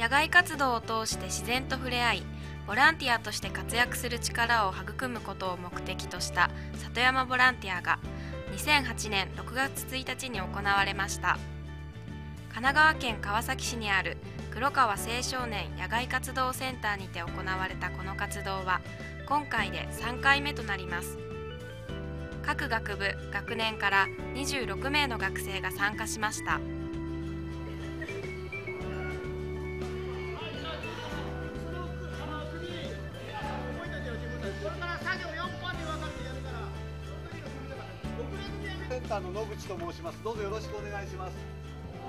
[0.00, 2.22] 野外活動を通して自然と触れ合い
[2.66, 7.98] ボランティアとして活躍する力を育むことを目的とした里山ボランティアが
[8.56, 11.36] 2008年6月1日に行われました。
[12.48, 14.16] 神奈川県川崎市にある
[14.50, 18.80] 黒川青少年野外活動センターにて行われたこの活動は
[19.28, 21.18] 今回で3回目となります。
[22.42, 26.58] 各学部学年から26名の学生が参加しました。
[39.00, 40.22] ンターの野口と申します。
[40.22, 41.32] どうぞよろしくお願いします。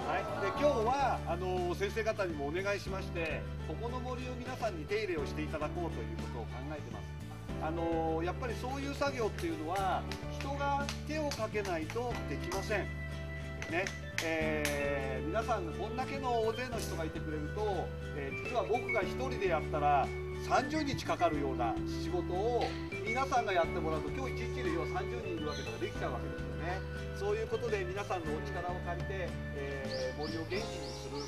[0.08, 0.24] はい。
[0.42, 7.06] で今日はあの先生方にもお願いしまして、ここの森を皆さんに手入れをしていただこうということを考えてます。
[7.64, 10.02] あのやっぱりそういう作業っていうのは
[10.40, 12.80] 人が手をかけないとできません。
[13.72, 13.86] ね。
[14.24, 17.88] えー皆さんこんだけの大勢の人がいてくれると、
[18.18, 20.06] えー実は僕が一人でやったら
[20.48, 22.66] 30日かかるような仕事を
[23.12, 26.80] 皆さんがやってもらうと今日1日で要は30人いるわけだからできちゃうわけですよね。
[27.20, 29.28] そういうことで皆さんのお力を借りて、
[29.60, 31.20] えー森を元気にする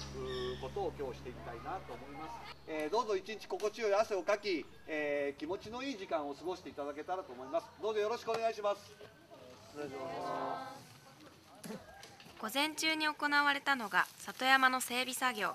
[0.61, 7.67] ことを今日していきたいなと思います、えーどうぞ一日心地よい汗をかき、えー気持ちのいい時間を過ごしていただけたらと思います。
[7.81, 8.79] どうぞよろしくお願いします。
[12.39, 15.51] 午前中に行われたのが里山の整備作業。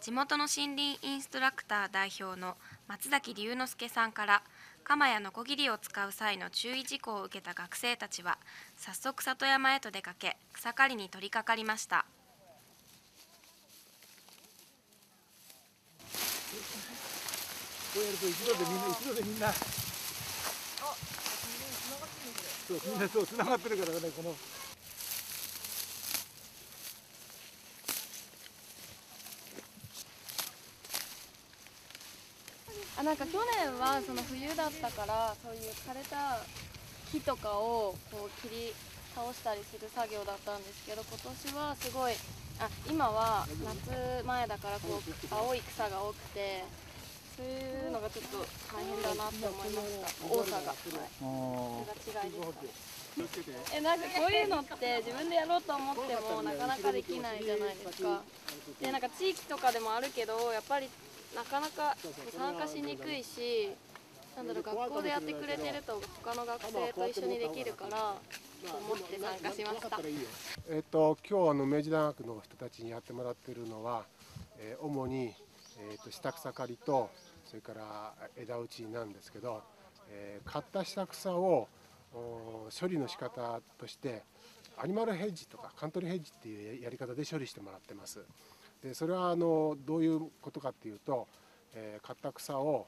[0.00, 4.42] 地元の森林インストラクター代表の松崎龍之介さんから
[4.84, 8.36] 鎌やノコギリを使う際の注意事項を受けた学生たちは
[8.76, 12.04] 早速里山へと出かけ草刈りに取り掛かりました。
[17.94, 19.52] こうやると一度でみんな一度でみんな。
[22.68, 24.34] そうみんなそう繋がってるからねこの
[33.04, 36.40] なんか去年はその冬だったからそういう枯れた
[37.12, 38.72] 木とかをこう切り
[39.14, 42.16] 倒したりする作業だったんですけど今年はすごい
[42.58, 46.64] あ今は夏前だからこう青い草が多くて
[47.36, 48.40] そういうのがちょっと
[48.72, 50.24] 大変だなって思いました。
[50.24, 51.28] 多さが、はい、そ
[52.08, 58.22] れが違いですえなんかこういうのって自分でやろうと思ってもなかなかできないじゃないですか。
[58.80, 60.88] でなんか地域とかでもあるけどやっぱり
[61.34, 61.96] なかなか
[62.36, 63.70] 参加しにくいし
[64.36, 68.14] なんだろう学校でやってくれてると他の学生と一緒にできるから
[68.68, 70.00] と思って参加しました
[70.70, 74.04] えっと今日あの明治大学の人たちにやってもらってるのは、
[74.58, 75.32] えー主に、
[75.78, 77.10] えー、と下草刈りと
[77.44, 79.62] それから枝打ちなんですけど、
[80.10, 81.68] えー刈った下草を
[82.14, 84.22] お処理の仕方として
[84.78, 88.20] アニマルヘッジとかカントリーヘッジっていうやり方で処理してもらってます。
[88.84, 91.26] でそれはあのどういうことかっていうと、
[91.74, 92.86] えー刈った草を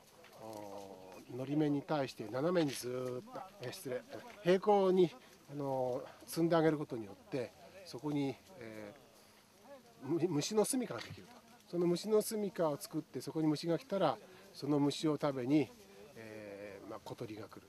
[1.34, 4.02] のり面に対して斜めにずっと、えー失礼
[4.44, 5.10] 平行に
[5.50, 7.50] あの積んであげることによって
[7.86, 11.34] そこに、えー虫の住みかができると。
[11.68, 14.16] その虫の住みかを作ってそこに虫が来たら
[14.54, 15.68] その虫を食べに、
[16.14, 17.62] えーまあ、小鳥が来る。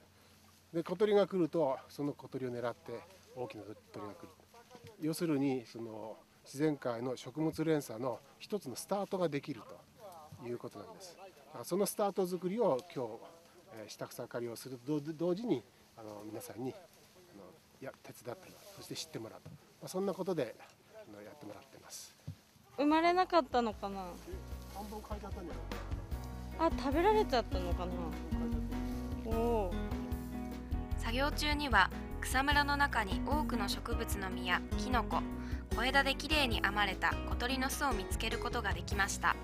[0.72, 3.00] で小鳥が来るとその小鳥を狙って
[3.36, 4.30] 大きな鳥が来る。
[5.02, 9.62] 要するにその自然界の食物連鎖の一つのスタートができる
[10.42, 11.18] ということなんです。
[11.64, 13.12] そのスタート作りを今日、
[13.82, 15.62] えー下草刈りをすると同同時に
[15.98, 16.76] あの皆さんにあ
[17.38, 17.44] の
[17.82, 20.56] や手伝ってもらうそして知ってもらうと、まあ、そんなことで
[20.94, 22.16] あのやってもらってます。
[22.78, 24.06] 生まれなかったのかな？
[26.60, 27.92] あ食べられちゃったのかな？
[29.26, 29.74] おお
[30.98, 31.90] 作業中には
[32.22, 35.22] 草むらの中に多くの植物の実やキノコ
[35.76, 39.36] 小枝できれいに編まれた小鳥の巣を見つけることができました。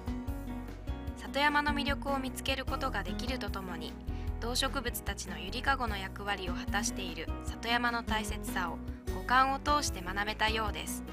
[1.18, 3.94] 里山の魅力を見つけることができるとともに
[4.42, 8.78] 動植物たちのゆりかごの役割を果たしている里山の大切さを
[9.16, 11.04] 五感を通して学べたようです。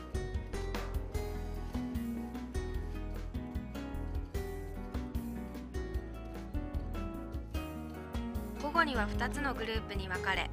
[8.63, 10.51] 午後には2つのグループに分かれ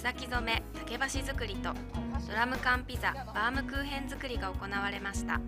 [0.00, 1.74] 草木染め竹橋作りと
[2.26, 5.38] ドラム缶ピザバームクーヘン作りが行われました。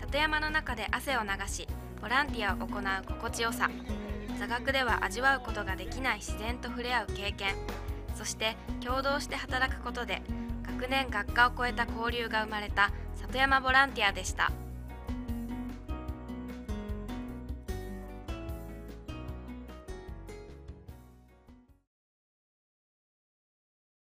[0.00, 1.68] 里山の中で汗を流し
[2.02, 3.70] ボランティアを行う心地よさ。
[4.36, 7.54] 座学では味わうことができない自然と触れ合う経験。
[8.16, 10.20] そして共同して働くことで
[10.66, 14.50] 学年学科を超えた交流が生まれた里山ボランティアでした。